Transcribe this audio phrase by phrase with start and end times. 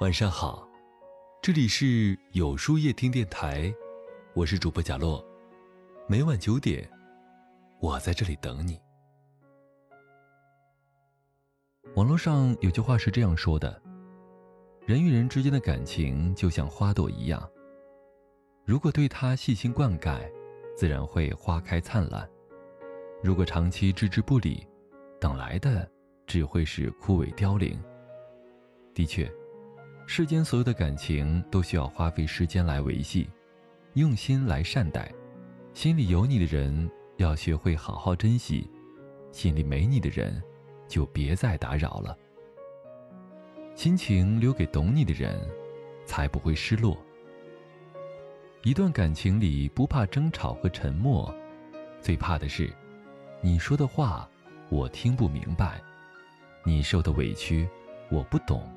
[0.00, 0.68] 晚上好，
[1.40, 3.72] 这里是有书夜听电台，
[4.34, 5.24] 我是主播贾洛，
[6.08, 6.90] 每晚九点，
[7.80, 8.76] 我在这里等你。
[11.94, 13.80] 网络上有句话是这样说的：
[14.84, 17.48] 人与人之间的感情就像花朵一样，
[18.64, 20.28] 如果对它细心灌溉，
[20.76, 22.26] 自然会花开灿烂；
[23.22, 24.66] 如果长期置之不理，
[25.20, 25.88] 等来的
[26.26, 27.80] 只会是枯萎凋零。
[28.92, 29.32] 的确。
[30.06, 33.28] 世间所有的感情都需要花费时间来维系，
[33.94, 35.10] 用心来善待。
[35.72, 38.70] 心里有你的人要学会好好珍惜，
[39.32, 40.40] 心里没你的人
[40.86, 42.16] 就别再打扰了。
[43.74, 45.40] 心情留给懂你的人，
[46.04, 46.96] 才不会失落。
[48.62, 51.34] 一段感情里不怕争吵和沉默，
[52.00, 52.72] 最怕的是
[53.40, 54.28] 你说的话
[54.68, 55.82] 我听不明白，
[56.62, 57.68] 你受的委屈
[58.10, 58.70] 我不懂。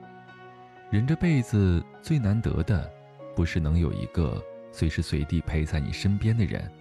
[0.89, 2.89] 人这辈子最难得的，
[3.35, 6.71] 不是能有一个随时随地陪在你身边的人，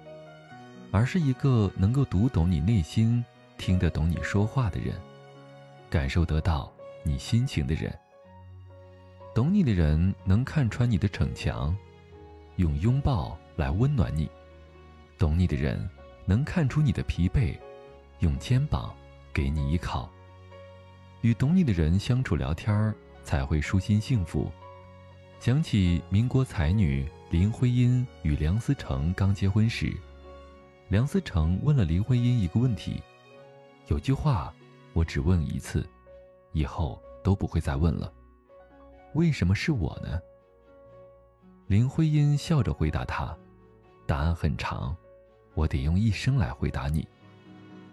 [0.93, 3.25] 而是一个能够读懂你内心、
[3.59, 4.95] 听得懂你说话的人，
[5.91, 7.93] 感受得到你心情的人。
[9.35, 11.77] 懂你的人能看穿你的逞强，
[12.57, 14.29] 用拥抱来温暖你；
[15.19, 15.91] 懂你的人
[16.25, 17.59] 能看出你的疲惫，
[18.21, 18.95] 用肩膀
[19.33, 20.09] 给你依靠。
[21.23, 22.95] 与懂你的人相处聊天儿。
[23.27, 24.49] 才会舒心幸福。
[25.41, 29.93] 想起民国才女林徽因与梁思成刚结婚时，
[30.89, 33.03] 梁思成问了林徽因一个问题
[33.91, 34.55] ：“有句话，
[34.93, 35.85] 我只问一次，
[36.53, 38.13] 以后都不会再问了。
[39.15, 40.21] 为什么是我呢？”
[41.67, 43.37] 林徽因笑着回答他
[44.07, 44.97] ：“答案很长，
[45.55, 47.07] 我得用一生来回答你。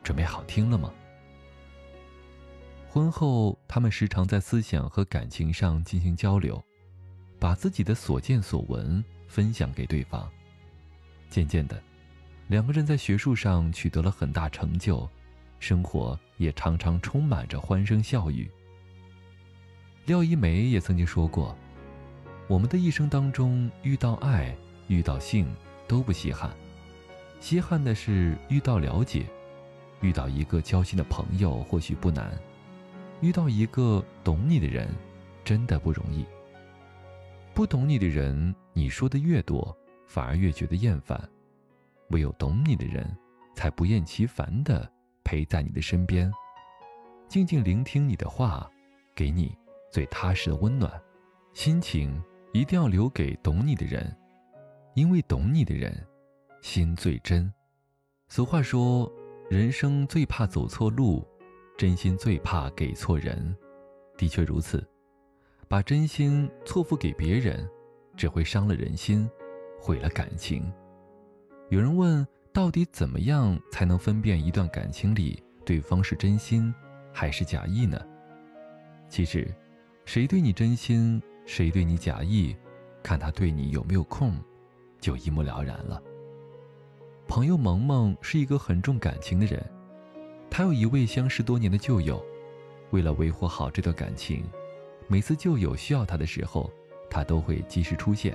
[0.04, 0.94] 准备好听了吗？”
[2.94, 6.64] 婚后，他们时常在思想和感情上进行交流，
[7.40, 10.30] 把自己的所见所闻分享给对方。
[11.28, 11.82] 渐渐的，
[12.50, 15.10] 两个人在学术上取得了很大成就，
[15.58, 18.48] 生活也常常充满着欢声笑语。
[20.06, 21.58] 廖一梅也曾经说过
[22.48, 24.56] ：“我们的一生当中，遇到爱、
[24.88, 25.52] 遇到性
[25.88, 26.56] 都不稀罕，
[27.40, 29.26] 稀罕的是遇到了解，
[30.00, 32.32] 遇到一个交心的朋友或许不难。”
[33.22, 34.88] 遇到一个懂你的人，
[35.44, 36.26] 真的不容易。
[37.54, 39.76] 不懂你的人，你说的越多，
[40.08, 41.18] 反而越觉得厌烦；
[42.10, 43.16] 唯有懂你的人，
[43.56, 44.92] 才不厌其烦的
[45.24, 46.32] 陪在你的身边，
[47.28, 48.70] 静静聆听你的话，
[49.16, 49.56] 给你
[49.92, 50.92] 最踏实的温暖。
[51.54, 54.16] 心情一定要留给懂你的人，
[54.96, 56.06] 因为懂你的人，
[56.62, 57.52] 心最真。
[58.28, 59.12] 俗话说，
[59.50, 61.24] 人生最怕走错路。
[61.76, 63.56] 真心最怕给错人，
[64.18, 64.86] 的确如此。
[65.68, 67.68] 把真心错付给别人，
[68.16, 69.28] 只会伤了人心，
[69.80, 70.72] 毁了感情。
[71.70, 76.72] 有人问，到底怎么样才能分辨一段感情里对方是真心
[77.12, 78.00] 还是假意呢？
[79.10, 79.52] 其实，
[80.06, 82.56] 谁对你真心，谁对你假意，
[83.02, 84.38] 看他对你有没有空，
[85.00, 86.02] 就一目了然了。
[87.28, 89.64] 朋友萌萌是一个很重感情的人。
[90.56, 92.24] 他有一位相识多年的旧友，
[92.92, 94.46] 为了维护好这段感情，
[95.08, 96.72] 每次旧友需要他的时候，
[97.10, 98.32] 他都会及时出现；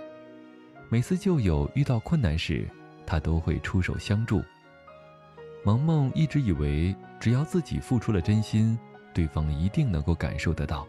[0.89, 2.69] 每次旧友遇到困难时，
[3.07, 4.43] 他都会出手相助。
[5.63, 8.77] 萌萌一直以为，只要自己付出了真心，
[9.15, 10.85] 对方一定能够感受得到，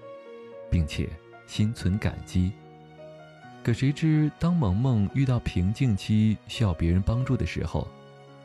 [0.67, 1.07] 并且
[1.45, 2.51] 心存感激。
[3.63, 7.87] 可谁知，当萌萌遇到瓶颈期需要别人帮助的时候，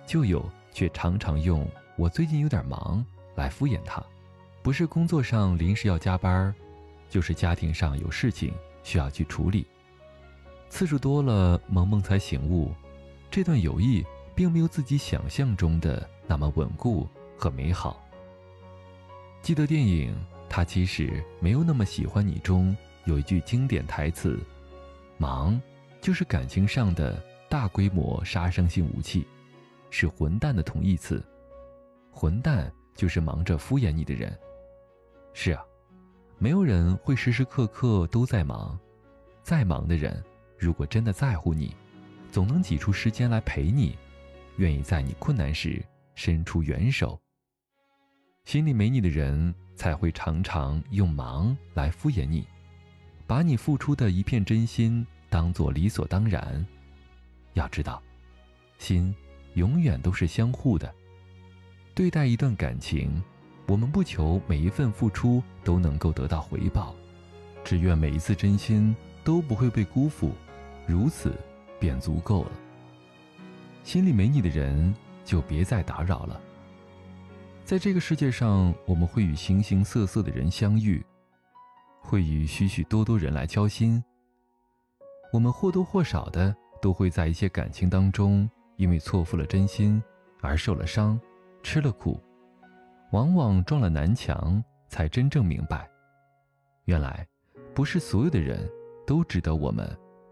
[0.04, 1.66] 旧友却常常用。
[1.96, 3.04] 我最近有点忙，
[3.36, 4.04] 来敷衍他，
[4.62, 6.52] 不是工作上临时要加班，
[7.08, 9.64] 就是家庭上有事情需要去处理。
[10.68, 12.72] 次数多了，萌萌才醒悟，
[13.30, 18.04] 这段友谊并没有自己想象中的那么稳固和美好。
[19.40, 20.12] 记得电影
[20.48, 24.40] 《他其实没有那么喜欢你》中有一句经典台词
[25.16, 25.60] ：“忙，
[26.00, 29.24] 就是感情上的大规模杀伤性武器，
[29.90, 31.24] 是混蛋的同义词。”
[32.14, 34.38] 混蛋就是忙着敷衍你的人。
[35.32, 35.64] 是啊，
[36.38, 38.78] 没有人会时时刻刻都在忙。
[39.42, 40.22] 再忙的人，
[40.56, 41.76] 如果真的在乎你，
[42.30, 43.98] 总能挤出时间来陪你，
[44.56, 45.84] 愿意在你困难时
[46.14, 47.20] 伸出援手。
[48.44, 52.46] 心里没你的人，才会常常用忙来敷衍你，
[53.26, 56.64] 把你付出的一片真心当做理所当然。
[57.54, 58.02] 要知道，
[58.78, 59.14] 心
[59.54, 60.94] 永远都是相互的。
[61.94, 63.22] 对待一段感情，
[63.68, 66.92] 我们不求每一份付出都能够得到回报，
[67.62, 70.32] 只愿每一次真心都不会被辜负，
[70.88, 71.32] 如此
[71.78, 72.50] 便足够了。
[73.84, 74.92] 心里没你的人，
[75.24, 76.40] 就别再打扰了。
[77.64, 81.00] 在这个世界上，我们会与形形色色的人相遇，
[82.00, 84.02] 会与许许多多人来交心。
[85.32, 90.02] 我们或多或少的都会在一些感情当中，因为错付了真心
[90.40, 91.18] 而受了伤，
[91.64, 92.20] 吃了苦，
[93.10, 95.90] 往往撞了南墙，才真正明白，
[96.84, 97.26] 原来
[97.74, 98.70] 不是所有的人
[99.06, 99.88] 都值得我们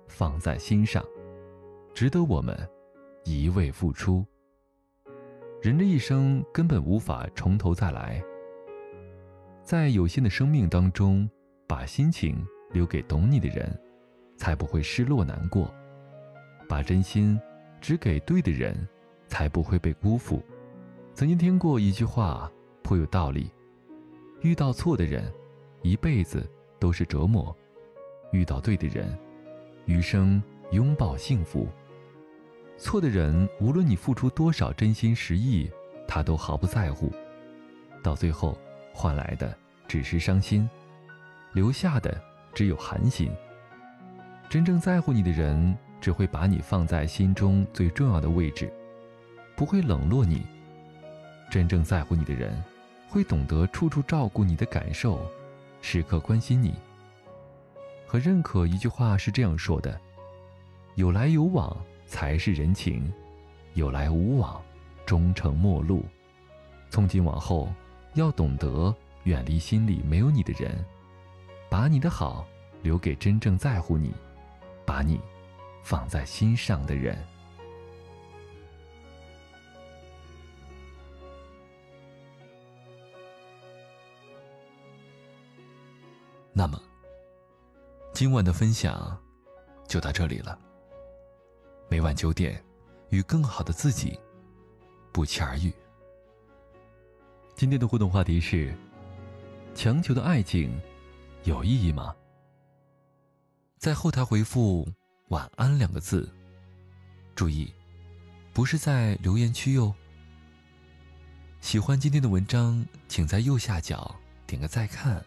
[0.07, 1.03] 放在心上，
[1.95, 2.55] 值得我们
[3.25, 4.25] 一味付出。
[5.63, 8.23] 人这一生根本无法从头再来，
[9.65, 11.29] 在有限的生命当中，
[11.67, 13.75] 把心情留给懂你的人，
[14.37, 15.67] 才不会失落难过；
[16.69, 17.41] 把真心
[17.81, 18.87] 只给对的人，
[19.29, 20.43] 才不会被辜负。
[21.15, 22.51] 曾经听过一句话，
[22.83, 23.51] 颇有道理：
[24.41, 25.31] 遇到错的人，
[25.83, 26.49] 一辈子
[26.79, 27.55] 都是折磨；
[28.33, 29.17] 遇到对的人，
[29.85, 31.69] 余生拥抱幸福。
[32.79, 35.71] 错的人，无论你付出多少真心实意，
[36.09, 37.13] 他都毫不在乎，
[38.03, 38.59] 到最后
[38.95, 39.55] 换来的
[39.87, 40.69] 只是伤心，
[41.53, 42.19] 留下的
[42.55, 43.31] 只有寒心。
[44.49, 48.73] 真正在乎你的人，只会把你放在心中最重要的位置，
[49.55, 50.43] 不会冷落你。
[51.53, 52.51] 真正在乎你的人，
[53.11, 55.21] 会懂得处处照顾你的感受，
[55.83, 56.75] 时刻关心你。
[58.07, 60.01] 和认可一句话是这样说的：
[60.95, 61.77] 有来有往。
[62.07, 63.11] 才是人情，
[63.73, 64.63] 有来无往，
[65.07, 66.05] 终成陌路。
[66.91, 67.73] 从今往后，
[68.13, 68.95] 要懂得
[69.25, 70.85] 远离心里没有你的人，
[71.71, 72.47] 把你的好
[72.83, 74.13] 留给真正在乎你、
[74.85, 75.19] 把你
[75.83, 77.17] 放在心上的人。
[86.63, 86.81] 那么，
[88.13, 89.21] 今晚的分享
[89.89, 90.57] 就到这里了。
[91.89, 92.65] 每晚九点，
[93.09, 94.17] 与更好的自己
[95.11, 95.75] 不期而遇。
[97.57, 98.73] 今天的互动话题是：
[99.75, 100.81] 强求的爱情
[101.43, 102.15] 有意义吗？
[103.77, 104.87] 在后台回复
[105.31, 106.33] “晚安”两个字，
[107.35, 107.75] 注意，
[108.53, 109.93] 不是在留言区哟。
[111.61, 114.15] 喜欢今天的文章，请在右下角
[114.47, 115.27] 点个再看，